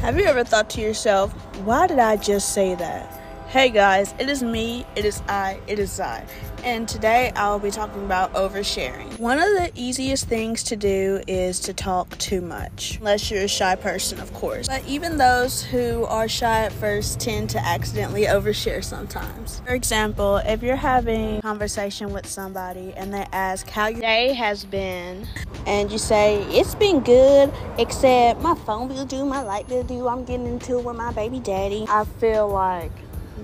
Have 0.00 0.18
you 0.18 0.24
ever 0.24 0.44
thought 0.44 0.70
to 0.70 0.80
yourself, 0.80 1.30
why 1.66 1.86
did 1.86 1.98
I 1.98 2.16
just 2.16 2.54
say 2.54 2.74
that? 2.74 3.20
Hey 3.48 3.68
guys, 3.68 4.14
it 4.18 4.30
is 4.30 4.42
me, 4.42 4.86
it 4.96 5.04
is 5.04 5.20
I, 5.28 5.60
it 5.66 5.78
is 5.78 6.00
I, 6.00 6.24
and 6.64 6.88
today 6.88 7.32
I'll 7.36 7.58
be 7.58 7.70
talking 7.70 8.04
about 8.04 8.32
oversharing. 8.34 9.18
One 9.18 9.38
of 9.38 9.48
the 9.48 9.70
easiest 9.74 10.28
things 10.28 10.62
to 10.64 10.76
do 10.76 11.22
is 11.26 11.60
to 11.60 11.72
talk 11.72 12.16
too 12.18 12.40
much, 12.40 12.96
unless 12.98 13.30
you're 13.30 13.44
a 13.44 13.48
shy 13.48 13.74
person, 13.76 14.20
of 14.20 14.32
course. 14.34 14.68
But 14.68 14.84
even 14.86 15.16
those 15.16 15.62
who 15.62 16.04
are 16.04 16.28
shy 16.28 16.64
at 16.64 16.72
first 16.72 17.20
tend 17.20 17.50
to 17.50 17.58
accidentally 17.58 18.24
overshare 18.24 18.84
sometimes. 18.84 19.60
For 19.66 19.74
example, 19.74 20.36
if 20.38 20.62
you're 20.62 20.76
having 20.76 21.38
a 21.38 21.42
conversation 21.42 22.12
with 22.12 22.26
somebody 22.26 22.92
and 22.96 23.12
they 23.12 23.26
ask 23.32 23.68
how 23.68 23.88
your 23.88 24.00
day 24.00 24.34
has 24.34 24.64
been, 24.64 25.26
and 25.66 25.90
you 25.90 25.98
say, 25.98 26.42
It's 26.50 26.74
been 26.74 27.00
good, 27.00 27.52
except 27.78 28.40
my 28.40 28.54
phone 28.54 28.88
bill 28.88 29.04
due, 29.04 29.24
my 29.24 29.42
light 29.42 29.68
bill 29.68 29.82
due, 29.82 30.08
I'm 30.08 30.24
getting 30.24 30.46
into 30.46 30.78
it 30.78 30.84
with 30.84 30.96
my 30.96 31.12
baby 31.12 31.40
daddy. 31.40 31.86
I 31.88 32.04
feel 32.04 32.48
like 32.48 32.92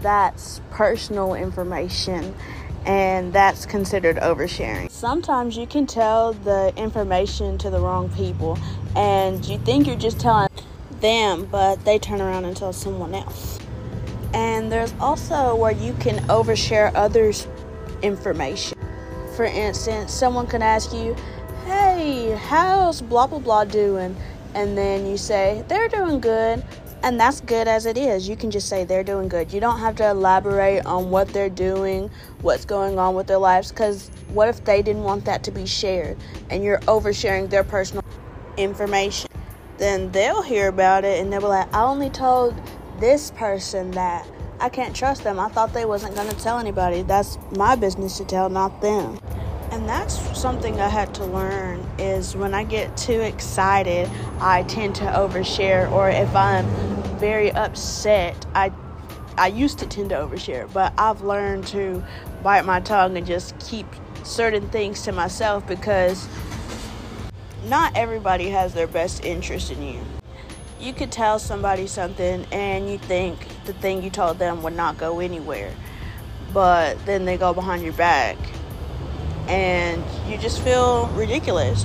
that's 0.00 0.60
personal 0.70 1.34
information 1.34 2.34
and 2.86 3.32
that's 3.32 3.66
considered 3.66 4.16
oversharing. 4.16 4.90
Sometimes 4.90 5.56
you 5.56 5.66
can 5.66 5.86
tell 5.86 6.32
the 6.32 6.72
information 6.76 7.58
to 7.58 7.68
the 7.68 7.80
wrong 7.80 8.08
people 8.10 8.58
and 8.94 9.44
you 9.44 9.58
think 9.58 9.86
you're 9.86 9.96
just 9.96 10.20
telling 10.20 10.48
them, 11.00 11.46
but 11.50 11.84
they 11.84 11.98
turn 11.98 12.20
around 12.20 12.44
and 12.44 12.56
tell 12.56 12.72
someone 12.72 13.14
else. 13.14 13.58
And 14.32 14.70
there's 14.70 14.94
also 15.00 15.56
where 15.56 15.72
you 15.72 15.94
can 15.94 16.16
overshare 16.28 16.92
others' 16.94 17.46
information. 18.02 18.78
For 19.34 19.44
instance, 19.44 20.12
someone 20.12 20.46
can 20.46 20.62
ask 20.62 20.92
you, 20.92 21.16
Hey, 21.64 22.38
how's 22.46 23.02
blah 23.02 23.26
blah 23.26 23.40
blah 23.40 23.64
doing? 23.64 24.16
And 24.54 24.78
then 24.78 25.06
you 25.06 25.16
say, 25.16 25.64
They're 25.68 25.88
doing 25.88 26.20
good 26.20 26.64
and 27.02 27.20
that's 27.20 27.40
good 27.40 27.68
as 27.68 27.86
it 27.86 27.96
is. 27.96 28.28
You 28.28 28.36
can 28.36 28.50
just 28.50 28.68
say 28.68 28.84
they're 28.84 29.04
doing 29.04 29.28
good. 29.28 29.52
You 29.52 29.60
don't 29.60 29.78
have 29.78 29.96
to 29.96 30.10
elaborate 30.10 30.84
on 30.86 31.10
what 31.10 31.28
they're 31.28 31.50
doing, 31.50 32.10
what's 32.42 32.64
going 32.64 32.98
on 32.98 33.14
with 33.14 33.26
their 33.26 33.38
lives, 33.38 33.70
because 33.70 34.10
what 34.28 34.48
if 34.48 34.64
they 34.64 34.82
didn't 34.82 35.04
want 35.04 35.24
that 35.26 35.42
to 35.44 35.50
be 35.50 35.66
shared 35.66 36.16
and 36.50 36.64
you're 36.64 36.80
oversharing 36.80 37.48
their 37.50 37.64
personal 37.64 38.04
information? 38.56 39.30
Then 39.78 40.10
they'll 40.12 40.42
hear 40.42 40.68
about 40.68 41.04
it 41.04 41.20
and 41.20 41.32
they'll 41.32 41.40
be 41.40 41.46
like, 41.46 41.72
I 41.74 41.82
only 41.82 42.10
told 42.10 42.54
this 42.98 43.30
person 43.32 43.90
that. 43.92 44.26
I 44.58 44.70
can't 44.70 44.96
trust 44.96 45.22
them. 45.22 45.38
I 45.38 45.48
thought 45.48 45.74
they 45.74 45.84
wasn't 45.84 46.14
going 46.14 46.30
to 46.30 46.36
tell 46.36 46.58
anybody. 46.58 47.02
That's 47.02 47.36
my 47.54 47.76
business 47.76 48.16
to 48.16 48.24
tell, 48.24 48.48
not 48.48 48.80
them. 48.80 49.18
And 49.76 49.86
that's 49.86 50.16
something 50.40 50.80
I 50.80 50.88
had 50.88 51.14
to 51.16 51.26
learn 51.26 51.86
is 51.98 52.34
when 52.34 52.54
I 52.54 52.64
get 52.64 52.96
too 52.96 53.20
excited, 53.20 54.08
I 54.40 54.62
tend 54.62 54.94
to 54.94 55.04
overshare 55.04 55.92
or 55.92 56.08
if 56.08 56.34
I'm 56.34 56.64
very 57.18 57.52
upset, 57.52 58.46
I 58.54 58.72
I 59.36 59.48
used 59.48 59.78
to 59.80 59.86
tend 59.86 60.08
to 60.10 60.16
overshare, 60.16 60.72
but 60.72 60.94
I've 60.96 61.20
learned 61.20 61.66
to 61.66 62.02
bite 62.42 62.64
my 62.64 62.80
tongue 62.80 63.18
and 63.18 63.26
just 63.26 63.58
keep 63.58 63.86
certain 64.24 64.66
things 64.70 65.02
to 65.02 65.12
myself 65.12 65.66
because 65.66 66.26
not 67.66 67.94
everybody 67.94 68.48
has 68.48 68.72
their 68.72 68.86
best 68.86 69.26
interest 69.26 69.70
in 69.70 69.82
you. 69.82 70.00
You 70.80 70.94
could 70.94 71.12
tell 71.12 71.38
somebody 71.38 71.86
something 71.86 72.46
and 72.50 72.88
you 72.88 72.96
think 72.96 73.46
the 73.66 73.74
thing 73.74 74.02
you 74.02 74.08
told 74.08 74.38
them 74.38 74.62
would 74.62 74.74
not 74.74 74.96
go 74.96 75.20
anywhere, 75.20 75.70
but 76.54 76.96
then 77.04 77.26
they 77.26 77.36
go 77.36 77.52
behind 77.52 77.82
your 77.82 77.92
back 77.92 78.38
and 79.48 80.02
you 80.28 80.38
just 80.38 80.60
feel 80.62 81.06
ridiculous. 81.08 81.84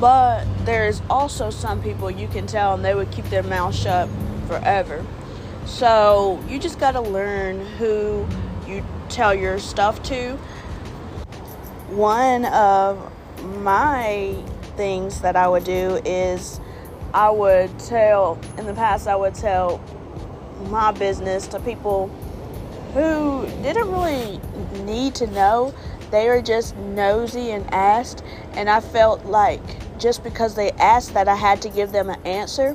But 0.00 0.44
there's 0.64 1.00
also 1.08 1.50
some 1.50 1.82
people 1.82 2.10
you 2.10 2.28
can 2.28 2.46
tell 2.46 2.74
and 2.74 2.84
they 2.84 2.94
would 2.94 3.10
keep 3.10 3.24
their 3.26 3.42
mouth 3.42 3.74
shut 3.74 4.08
forever. 4.46 5.04
So 5.64 6.42
you 6.48 6.58
just 6.58 6.78
got 6.78 6.92
to 6.92 7.00
learn 7.00 7.64
who 7.78 8.26
you 8.66 8.84
tell 9.08 9.34
your 9.34 9.58
stuff 9.58 10.02
to. 10.04 10.36
One 11.88 12.44
of 12.46 13.12
my 13.62 14.36
things 14.76 15.20
that 15.22 15.36
I 15.36 15.48
would 15.48 15.64
do 15.64 16.00
is 16.04 16.60
I 17.14 17.30
would 17.30 17.76
tell, 17.78 18.38
in 18.58 18.66
the 18.66 18.74
past, 18.74 19.08
I 19.08 19.16
would 19.16 19.34
tell 19.34 19.80
my 20.68 20.92
business 20.92 21.46
to 21.48 21.60
people 21.60 22.08
who 22.92 23.46
didn't 23.62 23.90
really 23.90 24.40
need 24.84 25.14
to 25.16 25.26
know 25.28 25.74
they 26.16 26.28
were 26.28 26.40
just 26.40 26.74
nosy 26.76 27.50
and 27.50 27.70
asked, 27.74 28.24
and 28.52 28.70
I 28.70 28.80
felt 28.80 29.26
like 29.26 29.60
just 29.98 30.24
because 30.24 30.54
they 30.54 30.70
asked 30.72 31.12
that 31.12 31.28
I 31.28 31.36
had 31.36 31.60
to 31.60 31.68
give 31.68 31.92
them 31.92 32.08
an 32.08 32.18
answer. 32.24 32.74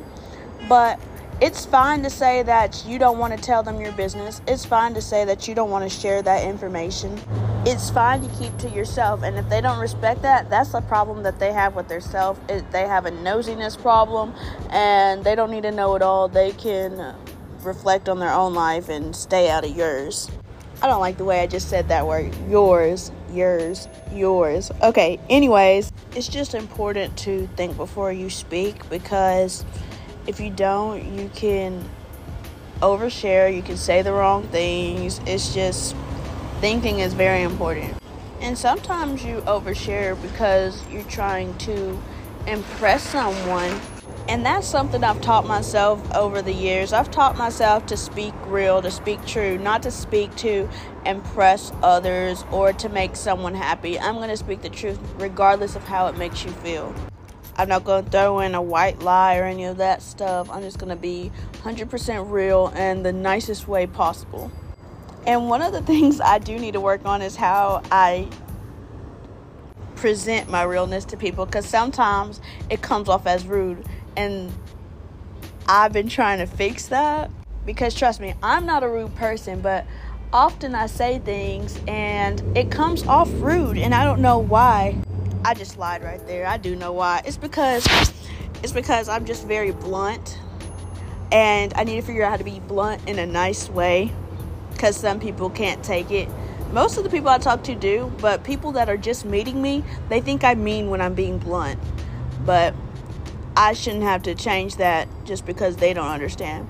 But 0.70 1.00
it's 1.42 1.66
fine 1.66 2.04
to 2.04 2.12
say 2.12 2.44
that 2.44 2.86
you 2.86 3.00
don't 3.00 3.18
want 3.18 3.36
to 3.36 3.42
tell 3.44 3.64
them 3.64 3.82
your 3.82 3.94
business. 3.94 4.44
It's 4.48 4.64
fine 4.64 4.94
to 4.94 5.02
say 5.02 5.26
that 5.26 5.48
you 5.48 5.56
don't 5.56 5.72
want 5.72 5.84
to 5.84 5.90
share 5.90 6.22
that 6.22 6.48
information. 6.48 7.20
It's 7.66 7.90
fine 7.90 8.22
to 8.22 8.30
keep 8.38 8.56
to 8.60 8.70
yourself. 8.70 9.24
And 9.24 9.36
if 9.36 9.50
they 9.50 9.60
don't 9.60 9.80
respect 9.80 10.22
that, 10.22 10.52
that's 10.52 10.76
a 10.76 10.82
problem 10.82 11.24
that 11.24 11.40
they 11.40 11.52
have 11.52 11.76
with 11.76 11.88
themselves. 11.88 12.40
They 12.48 12.86
have 12.86 13.08
a 13.08 13.12
nosiness 13.12 13.76
problem 13.76 14.36
and 14.70 15.24
they 15.24 15.34
don't 15.34 15.50
need 15.50 15.64
to 15.64 15.72
know 15.72 15.96
it 15.96 16.04
all. 16.04 16.28
They 16.28 16.52
can 16.52 17.00
uh, 17.00 17.18
reflect 17.64 18.08
on 18.08 18.20
their 18.20 18.34
own 18.34 18.54
life 18.54 18.88
and 18.88 19.16
stay 19.16 19.50
out 19.50 19.66
of 19.66 19.76
yours. 19.76 20.30
I 20.84 20.88
don't 20.88 21.00
like 21.00 21.18
the 21.18 21.26
way 21.26 21.42
I 21.42 21.48
just 21.48 21.70
said 21.70 21.90
that 21.90 22.06
word. 22.06 22.36
Yours, 22.50 23.12
yours, 23.34 23.88
yours. 24.14 24.72
Okay, 24.82 25.20
anyways, 25.30 25.92
it's 26.16 26.28
just 26.28 26.54
important 26.54 27.18
to 27.20 27.48
think 27.56 27.78
before 27.78 28.12
you 28.12 28.30
speak 28.30 28.90
because 28.90 29.66
if 30.28 30.40
you 30.40 30.50
don't, 30.50 31.04
you 31.18 31.30
can 31.34 31.84
overshare, 32.82 33.54
you 33.56 33.62
can 33.62 33.78
say 33.78 34.02
the 34.02 34.12
wrong 34.12 34.44
things. 34.48 35.20
It's 35.26 35.54
just 35.54 35.96
thinking 36.60 37.00
is 37.00 37.14
very 37.14 37.44
important. 37.44 37.98
And 38.42 38.58
sometimes 38.58 39.24
you 39.24 39.42
overshare 39.42 40.20
because 40.22 40.84
you're 40.90 41.04
trying 41.04 41.58
to 41.60 42.00
impress 42.48 43.04
someone 43.04 43.80
and 44.28 44.46
that's 44.46 44.68
something 44.68 45.04
I've 45.04 45.22
taught 45.22 45.48
myself 45.48 46.14
over 46.14 46.42
the 46.42 46.54
years. 46.54 46.94
I've 46.94 47.12
taught 47.12 47.38
myself 47.38 47.86
to 47.88 47.98
speak 47.98 48.34
real, 48.46 48.82
to 48.82 48.92
speak 48.92 49.26
true, 49.26 49.58
not 49.58 49.84
to 49.84 49.92
speak 49.92 50.36
to 50.38 50.70
impress 51.06 51.72
others 51.82 52.46
or 52.52 52.74
to 52.74 52.90
make 52.90 53.16
someone 53.16 53.56
happy. 53.56 54.00
I'm 54.00 54.16
going 54.16 54.30
to 54.30 54.38
speak 54.38 54.62
the 54.62 54.70
truth 54.70 55.00
regardless 55.18 55.76
of 55.76 55.84
how 55.84 56.08
it 56.08 56.18
makes 56.18 56.44
you 56.44 56.52
feel. 56.52 56.94
I'm 57.58 57.68
not 57.68 57.84
going 57.84 58.06
to 58.06 58.12
throw 58.12 58.40
in 58.40 58.56
a 58.56 58.62
white 58.62 59.02
lie 59.02 59.38
or 59.38 59.44
any 59.44 59.66
of 59.66 59.78
that 59.78 60.02
stuff. 60.02 60.50
I'm 60.50 60.62
just 60.62 60.78
going 60.78 60.90
to 60.90 60.96
be 60.96 61.32
100% 61.64 62.32
real 62.32 62.70
in 62.70 63.04
the 63.04 63.12
nicest 63.12 63.68
way 63.68 63.88
possible. 63.88 64.52
And 65.28 65.50
one 65.50 65.62
of 65.62 65.74
the 65.74 65.82
things 65.92 66.22
I 66.22 66.40
do 66.40 66.58
need 66.58 66.74
to 66.74 66.82
work 66.82 67.06
on 67.06 67.22
is 67.22 67.36
how 67.36 67.82
I 67.92 68.30
present 69.96 70.50
my 70.50 70.64
realness 70.64 71.06
to 71.06 71.16
people 71.16 71.46
because 71.46 71.66
sometimes 71.66 72.42
it 72.72 72.82
comes 72.82 73.08
off 73.08 73.28
as 73.28 73.46
rude 73.46 73.86
and 74.16 74.52
I've 75.68 75.94
been 75.94 76.10
trying 76.10 76.40
to 76.40 76.46
fix 76.46 76.88
that 76.88 77.32
because 77.66 77.94
trust 77.94 78.20
me, 78.20 78.34
I'm 78.42 78.66
not 78.66 78.84
a 78.84 78.90
rude 78.90 79.16
person, 79.16 79.62
but 79.62 79.86
often 80.34 80.76
I 80.76 80.88
say 80.88 81.20
things 81.20 81.80
and 81.88 82.42
it 82.58 82.72
comes 82.72 83.04
off 83.04 83.30
rude 83.36 83.78
and 83.78 83.94
I 83.94 84.04
don't 84.04 84.22
know 84.22 84.40
why. 84.40 84.98
I 85.44 85.54
just 85.54 85.78
lied 85.78 86.04
right 86.04 86.26
there. 86.28 86.46
I 86.46 86.58
do 86.58 86.76
know 86.76 86.94
why. 86.94 87.22
It's 87.26 87.38
because 87.38 87.86
it's 88.64 88.74
because 88.74 89.10
I'm 89.10 89.26
just 89.26 89.48
very 89.48 89.72
blunt 89.72 90.40
and 91.32 91.74
I 91.76 91.84
need 91.84 91.96
to 91.96 92.02
figure 92.02 92.24
out 92.24 92.32
how 92.32 92.38
to 92.38 92.44
be 92.44 92.60
blunt 92.60 93.08
in 93.08 93.18
a 93.20 93.26
nice 93.26 93.70
way 93.70 94.12
cuz 94.78 94.96
some 94.96 95.20
people 95.20 95.50
can't 95.50 95.84
take 95.84 96.12
it. 96.12 96.30
Most 96.72 96.98
of 96.98 97.04
the 97.04 97.10
people 97.10 97.30
I 97.30 97.38
talk 97.38 97.64
to 97.64 97.76
do, 97.76 98.12
but 98.22 98.44
people 98.44 98.72
that 98.74 98.88
are 98.88 98.98
just 98.98 99.26
meeting 99.26 99.62
me, 99.62 99.84
they 100.10 100.22
think 100.22 100.44
I 100.44 100.56
mean 100.56 100.90
when 100.90 101.02
I'm 101.02 101.14
being 101.14 101.38
blunt. 101.38 101.80
But 102.46 102.74
I 103.56 103.74
shouldn't 103.74 104.04
have 104.04 104.24
to 104.24 104.36
change 104.36 104.78
that 104.78 105.08
just 105.26 105.46
because 105.46 105.76
they 105.76 105.94
don't 105.94 106.08
understand. 106.08 106.68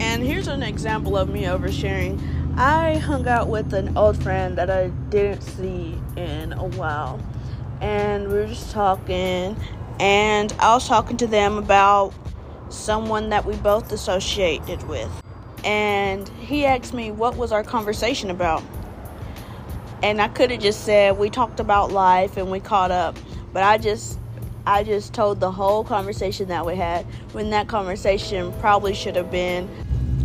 And 0.00 0.22
here's 0.22 0.48
an 0.48 0.62
example 0.62 1.16
of 1.16 1.28
me 1.28 1.42
oversharing. 1.42 2.20
I 2.56 2.96
hung 2.96 3.26
out 3.26 3.48
with 3.48 3.72
an 3.72 3.96
old 3.96 4.22
friend 4.22 4.58
that 4.58 4.68
I 4.68 4.88
didn't 5.08 5.42
see 5.42 5.98
in 6.16 6.52
a 6.52 6.64
while. 6.64 7.20
And 7.80 8.28
we 8.28 8.34
were 8.34 8.46
just 8.46 8.72
talking. 8.72 9.56
And 10.00 10.52
I 10.58 10.74
was 10.74 10.86
talking 10.86 11.16
to 11.18 11.26
them 11.26 11.56
about 11.56 12.12
someone 12.68 13.30
that 13.30 13.44
we 13.44 13.54
both 13.56 13.92
associated 13.92 14.86
with. 14.88 15.10
And 15.64 16.28
he 16.28 16.66
asked 16.66 16.92
me, 16.92 17.10
What 17.10 17.36
was 17.36 17.52
our 17.52 17.62
conversation 17.62 18.30
about? 18.30 18.62
And 20.02 20.20
I 20.20 20.28
could 20.28 20.50
have 20.50 20.60
just 20.60 20.84
said, 20.84 21.18
We 21.18 21.30
talked 21.30 21.60
about 21.60 21.92
life 21.92 22.36
and 22.36 22.50
we 22.50 22.60
caught 22.60 22.90
up. 22.90 23.16
But 23.52 23.62
I 23.62 23.78
just 23.78 24.18
I 24.66 24.84
just 24.84 25.12
told 25.12 25.40
the 25.40 25.50
whole 25.50 25.82
conversation 25.82 26.48
that 26.48 26.64
we 26.64 26.76
had 26.76 27.04
when 27.32 27.50
that 27.50 27.66
conversation 27.66 28.52
probably 28.60 28.94
should 28.94 29.16
have 29.16 29.30
been 29.30 29.68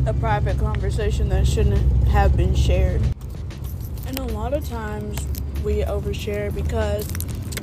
a 0.06 0.14
private 0.14 0.60
conversation 0.60 1.30
that 1.30 1.48
shouldn't 1.48 2.08
have 2.08 2.38
been 2.38 2.54
shared. 2.54 3.02
And 4.06 4.20
a 4.20 4.26
lot 4.26 4.54
of 4.54 4.68
times 4.70 5.18
we 5.64 5.82
overshare 5.82 6.54
because 6.54 7.12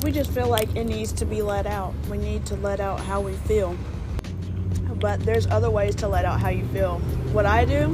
we 0.03 0.11
just 0.11 0.33
feel 0.33 0.49
like 0.49 0.75
it 0.75 0.85
needs 0.85 1.13
to 1.13 1.25
be 1.25 1.43
let 1.43 1.67
out. 1.67 1.95
We 2.11 2.19
need 2.19 2.45
to 2.47 2.57
let 2.57 2.81
out 2.81 2.99
how 3.01 3.21
we 3.21 3.35
feel. 3.35 3.77
but 4.99 5.21
there's 5.21 5.47
other 5.47 5.71
ways 5.71 5.95
to 5.97 6.09
let 6.09 6.25
out 6.25 6.41
how 6.41 6.49
you 6.49 6.67
feel. 6.67 6.99
What 7.33 7.47
I 7.47 7.65
do, 7.65 7.89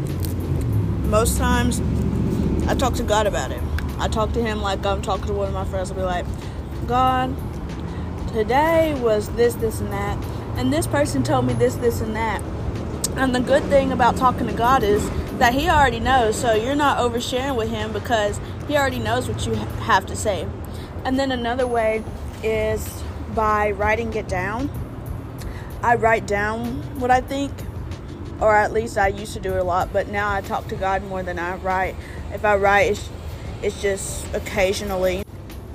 most 1.06 1.38
times, 1.38 1.81
I 2.67 2.75
talk 2.75 2.94
to 2.94 3.03
God 3.03 3.26
about 3.26 3.53
it. 3.53 3.61
I 3.99 4.09
talk 4.09 4.33
to 4.33 4.43
Him 4.43 4.62
like 4.62 4.85
I'm 4.87 5.03
talking 5.03 5.26
to 5.26 5.33
one 5.35 5.49
of 5.49 5.55
my 5.55 5.65
friends. 5.65 5.91
I'll 5.91 5.97
be 5.97 6.03
like, 6.03 6.25
God, 6.87 7.37
today 8.32 8.94
was 9.00 9.29
this, 9.31 9.55
this, 9.55 9.81
and 9.81 9.93
that. 9.93 10.23
And 10.56 10.73
this 10.73 10.87
person 10.87 11.23
told 11.23 11.47
me 11.47 11.55
this, 11.55 11.75
this, 11.77 12.00
and 12.00 12.15
that. 12.17 12.43
And 13.17 13.35
the 13.35 13.41
good 13.41 13.62
thing 13.65 13.93
about 13.93 14.17
talking 14.17 14.47
to 14.47 14.53
God 14.53 14.82
is 14.82 15.09
that 15.38 15.55
He 15.55 15.69
already 15.69 16.00
knows. 16.00 16.37
So 16.37 16.55
you're 16.55 16.75
not 16.75 16.99
oversharing 16.99 17.56
with 17.56 17.71
Him 17.71 17.93
because 17.93 18.41
He 18.69 18.77
already 18.77 18.99
knows 18.99 19.29
what 19.29 19.47
you 19.47 19.55
have 19.55 20.06
to 20.06 20.17
say. 20.17 20.47
And 21.05 21.19
then 21.19 21.32
another 21.32 21.67
way 21.67 22.05
is 22.43 23.03
by 23.35 23.71
writing 23.73 24.12
it 24.15 24.29
down. 24.29 24.71
I 25.83 25.94
write 25.94 26.26
down 26.26 26.83
what 27.00 27.11
I 27.11 27.21
think, 27.21 27.53
or 28.41 28.55
at 28.55 28.73
least 28.73 28.99
I 28.99 29.09
used 29.09 29.33
to 29.33 29.41
do 29.41 29.55
it 29.55 29.61
a 29.61 29.65
lot, 29.65 29.93
but 29.93 30.09
now 30.09 30.31
I 30.31 30.41
talk 30.43 30.69
to 30.69 30.76
God 30.76 31.03
more 31.05 31.23
than 31.23 31.38
I 31.38 31.56
write. 31.56 31.97
If 32.33 32.44
I 32.44 32.56
write, 32.56 32.93
it's, 32.93 33.09
it's 33.62 33.83
just 33.83 34.33
occasionally. 34.35 35.25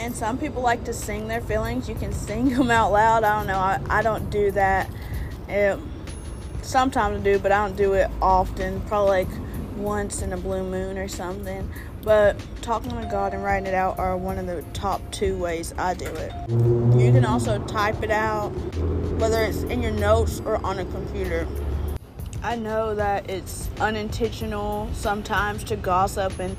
And 0.05 0.15
some 0.15 0.37
people 0.37 0.61
like 0.61 0.83
to 0.83 0.93
sing 0.93 1.27
their 1.27 1.41
feelings. 1.41 1.89
You 1.89 1.95
can 1.95 2.13
sing 2.13 2.49
them 2.55 2.69
out 2.69 2.91
loud. 2.91 3.23
I 3.23 3.39
don't 3.39 3.47
know. 3.47 3.57
I, 3.57 3.81
I 3.89 4.01
don't 4.03 4.29
do 4.29 4.51
that. 4.51 4.87
It, 5.49 5.79
sometimes 6.61 7.21
I 7.21 7.23
do, 7.23 7.39
but 7.39 7.51
I 7.51 7.65
don't 7.65 7.75
do 7.75 7.93
it 7.93 8.11
often. 8.21 8.81
Probably 8.81 9.25
like 9.25 9.27
once 9.77 10.21
in 10.21 10.31
a 10.31 10.37
blue 10.37 10.63
moon 10.63 10.99
or 10.99 11.07
something. 11.07 11.67
But 12.03 12.39
talking 12.61 12.91
to 12.91 13.07
God 13.09 13.33
and 13.33 13.43
writing 13.43 13.65
it 13.65 13.73
out 13.73 13.97
are 13.97 14.15
one 14.15 14.37
of 14.37 14.45
the 14.45 14.61
top 14.73 15.01
two 15.11 15.39
ways 15.39 15.73
I 15.75 15.95
do 15.95 16.05
it. 16.05 16.31
You 16.49 17.11
can 17.11 17.25
also 17.25 17.57
type 17.65 18.03
it 18.03 18.11
out, 18.11 18.49
whether 19.17 19.43
it's 19.43 19.63
in 19.63 19.81
your 19.81 19.91
notes 19.91 20.39
or 20.45 20.63
on 20.63 20.77
a 20.77 20.85
computer. 20.85 21.47
I 22.43 22.57
know 22.57 22.93
that 22.93 23.27
it's 23.27 23.71
unintentional 23.79 24.87
sometimes 24.93 25.63
to 25.63 25.75
gossip 25.75 26.37
and 26.37 26.55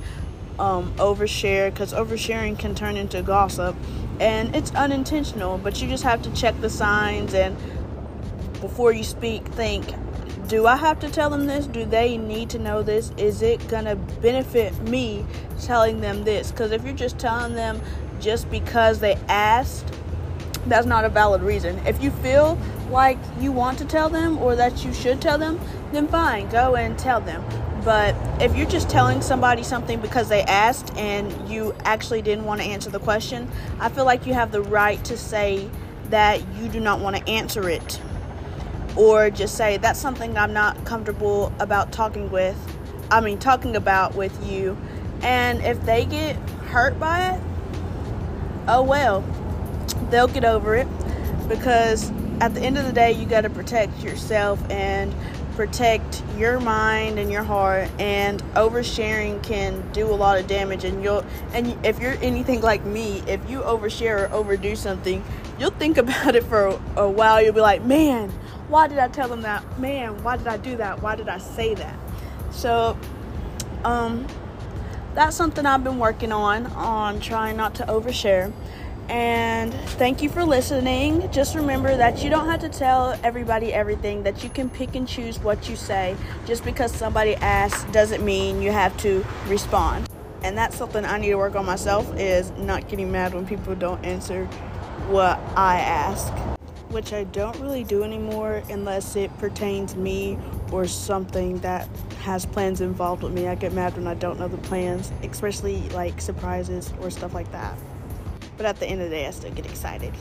um, 0.59 0.93
overshare 0.97 1.71
because 1.73 1.93
oversharing 1.93 2.59
can 2.59 2.75
turn 2.75 2.97
into 2.97 3.23
gossip 3.23 3.77
and 4.21 4.55
it's 4.57 4.75
unintentional, 4.75 5.59
but 5.59 5.81
you 5.83 5.89
just 5.89 6.05
have 6.05 6.23
to 6.23 6.33
check 6.33 6.59
the 6.61 6.71
signs 6.71 7.35
and 7.35 7.57
before 8.61 8.93
you 8.93 9.05
speak, 9.05 9.47
think 9.49 9.87
do 10.49 10.67
I 10.67 10.77
have 10.77 11.01
to 11.01 11.11
tell 11.11 11.29
them 11.29 11.47
this? 11.47 11.67
Do 11.67 11.85
they 11.85 12.17
need 12.17 12.51
to 12.51 12.59
know 12.59 12.83
this? 12.83 13.13
Is 13.17 13.43
it 13.43 13.61
to 13.69 13.97
benefit 14.23 14.81
me 14.83 15.27
telling 15.61 16.01
them 16.01 16.25
this? 16.25 16.53
Because 16.53 16.71
if 16.71 16.85
you're 16.85 16.95
just 16.95 17.19
telling 17.19 17.55
them 17.55 17.81
just 18.21 18.49
because 18.51 19.01
they 19.01 19.15
asked, 19.29 19.93
that's 20.67 20.87
not 20.87 21.05
a 21.05 21.09
valid 21.09 21.43
reason. 21.43 21.79
If 21.87 22.03
you 22.03 22.11
feel 22.11 22.59
like 22.91 23.19
you 23.41 23.51
want 23.51 23.79
to 23.79 23.85
tell 23.85 24.09
them 24.09 24.39
or 24.39 24.55
that 24.57 24.85
you 24.85 24.93
should 24.93 25.21
tell 25.21 25.39
them, 25.39 25.61
then 25.93 26.07
fine, 26.09 26.49
go 26.49 26.77
and 26.77 26.99
tell 26.99 27.21
them. 27.21 27.45
But 27.87 28.17
if 28.43 28.57
you're 28.57 28.67
just 28.67 28.91
telling 28.91 29.23
somebody 29.23 29.63
something 29.63 30.01
because 30.01 30.29
they 30.29 30.43
asked 30.43 30.93
and 30.97 31.49
you 31.49 31.73
actually 31.85 32.21
didn't 32.21 32.45
want 32.45 32.61
to 32.61 32.67
answer 32.67 32.91
the 32.91 32.99
question, 32.99 33.49
I 33.79 33.91
feel 33.91 34.05
like 34.05 34.27
you 34.27 34.35
have 34.35 34.51
the 34.51 34.61
right 34.61 35.03
to 35.05 35.17
say 35.17 35.71
that 36.11 36.41
you 36.57 36.69
do 36.69 36.81
not 36.81 36.99
want 36.99 37.15
to 37.15 37.29
answer 37.29 37.69
it. 37.69 38.01
Or 38.97 39.31
just 39.31 39.57
say 39.57 39.77
that's 39.77 40.01
something 40.01 40.37
I'm 40.37 40.53
not 40.53 40.85
comfortable 40.85 41.53
about 41.61 41.93
talking 41.93 42.29
with 42.33 42.57
I 43.09 43.21
mean 43.21 43.39
talking 43.39 43.77
about 43.77 44.17
with 44.17 44.45
you. 44.45 44.77
And 45.23 45.63
if 45.63 45.81
they 45.85 46.07
get 46.07 46.35
hurt 46.67 46.99
by 46.99 47.35
it 47.35 47.41
oh 48.67 48.83
well 48.83 49.25
they'll 50.11 50.27
get 50.27 50.45
over 50.45 50.75
it. 50.75 50.89
Because 51.49 52.11
at 52.41 52.53
the 52.53 52.61
end 52.63 52.79
of 52.79 52.85
the 52.85 52.93
day 52.93 53.13
you 53.13 53.27
got 53.27 53.43
to 53.43 53.51
protect 53.51 54.03
yourself 54.03 54.61
and 54.73 55.15
protect 55.57 56.23
your 56.37 56.61
mind 56.61 57.19
and 57.19 57.31
your 57.31 57.43
heart 57.43 57.89
and 57.99 58.43
oversharing 58.55 59.43
can 59.43 59.83
do 59.93 60.07
a 60.07 60.15
lot 60.15 60.39
of 60.39 60.47
damage 60.47 60.85
and 60.85 61.03
you'll 61.03 61.25
and 61.55 61.75
if 61.85 61.99
you're 61.99 62.19
anything 62.21 62.61
like 62.61 62.85
me 62.85 63.23
if 63.27 63.41
you 63.49 63.61
overshare 63.61 64.29
or 64.29 64.33
overdo 64.35 64.77
something 64.77 65.25
you'll 65.59 65.71
think 65.71 65.97
about 65.99 66.37
it 66.37 66.45
for 66.45 66.79
a, 66.97 67.09
while 67.09 67.43
you'll 67.43 67.55
be 67.55 67.61
like 67.61 67.83
man 67.83 68.31
why 68.69 68.89
did 68.89 68.99
I 68.99 69.09
tell 69.09 69.29
them 69.29 69.43
that? 69.43 69.79
Man, 69.79 70.23
why 70.25 70.37
did 70.37 70.49
I 70.49 70.57
do 70.57 70.77
that? 70.77 71.03
Why 71.03 71.15
did 71.15 71.29
I 71.29 71.39
say 71.39 71.75
that? 71.75 71.97
So, 72.51 72.99
um, 73.85 74.27
that's 75.15 75.37
something 75.37 75.65
I've 75.65 75.85
been 75.85 75.99
working 75.99 76.33
on, 76.33 76.67
on 76.67 77.21
trying 77.21 77.57
not 77.57 77.77
to 77.77 77.85
overshare. 77.85 78.53
And 79.09 79.73
thank 79.73 80.21
you 80.21 80.29
for 80.29 80.45
listening. 80.45 81.31
Just 81.31 81.55
remember 81.55 81.97
that 81.97 82.23
you 82.23 82.31
don't 82.31 82.47
have 82.47 82.61
to 82.61 82.69
tell 82.69 83.19
everybody 83.23 83.73
everything, 83.73 84.23
that 84.25 84.43
you 84.43 84.51
can 84.51 84.69
pick 84.69 84.95
and 84.95 85.07
choose 85.07 85.39
what 85.39 85.69
you 85.69 85.77
say. 85.77 86.17
Just 86.45 86.65
because 86.65 86.93
somebody 86.93 87.37
asks 87.37 87.85
doesn't 87.93 88.25
mean 88.25 88.61
you 88.61 88.73
have 88.73 88.97
to 88.99 89.25
respond. 89.47 90.09
And 90.43 90.59
that's 90.59 90.77
something 90.77 91.05
I 91.05 91.19
need 91.19 91.31
to 91.31 91.37
work 91.37 91.55
on 91.55 91.65
myself 91.65 92.13
is 92.17 92.51
not 92.53 92.89
getting 92.89 93.11
mad 93.11 93.35
when 93.35 93.47
people 93.47 93.75
don't 93.75 94.05
answer 94.05 94.47
what 95.09 95.39
I 95.57 95.79
ask 95.79 96.33
which 96.89 97.13
I 97.13 97.25
don't 97.25 97.59
really 97.61 97.85
do 97.85 98.05
anymore 98.05 98.63
unless 98.71 99.17
it 99.17 99.37
pertains 99.39 99.97
me 99.97 100.39
or 100.73 100.87
something 100.87 101.59
that 101.59 101.89
has 102.23 102.47
plans 102.47 102.81
involved 102.81 103.23
with 103.23 103.33
me. 103.33 103.49
I 103.49 103.55
get 103.55 103.73
mad 103.73 103.97
when 103.97 104.07
I 104.07 104.15
don't 104.15 104.39
know 104.39 104.49
the 104.49 104.57
plans, 104.59 105.13
especially 105.23 105.89
like 105.91 106.21
surprises 106.21 106.93
or 107.01 107.11
stuff 107.11 107.35
like 107.35 107.51
that. 107.53 107.77
But 108.57 108.67
at 108.67 108.77
the 108.77 108.87
end 108.87 109.03
of 109.03 109.11
the 109.11 109.17
day, 109.17 109.27
I 109.27 109.31
still 109.31 109.53
get 109.53 109.67
excited. 109.67 110.13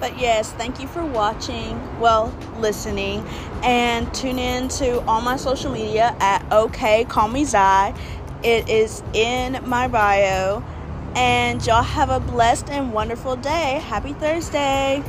but 0.00 0.18
yes, 0.18 0.52
thank 0.52 0.80
you 0.80 0.86
for 0.86 1.04
watching, 1.04 1.78
well, 2.00 2.32
listening, 2.58 3.24
and 3.62 4.12
tune 4.14 4.38
in 4.38 4.68
to 4.68 5.00
all 5.06 5.20
my 5.20 5.36
social 5.36 5.72
media 5.72 6.14
at 6.20 6.44
OK 6.52 7.04
Call 7.06 7.28
Me 7.28 7.44
Zai. 7.44 7.94
It 8.42 8.68
is 8.68 9.02
in 9.12 9.58
my 9.68 9.88
bio. 9.88 10.62
And 11.16 11.64
y'all 11.66 11.82
have 11.82 12.08
a 12.08 12.20
blessed 12.20 12.70
and 12.70 12.92
wonderful 12.92 13.34
day. 13.34 13.80
Happy 13.84 14.12
Thursday. 14.12 15.02